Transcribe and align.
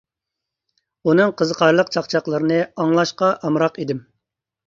ئۇنىڭ 1.09 1.33
قىزىقارلىق 1.41 1.91
چاقچاقلىرىنى 1.97 2.59
ئاڭلاشقا 2.85 3.31
ئامراق 3.49 3.79
ئىدىم. 3.85 4.01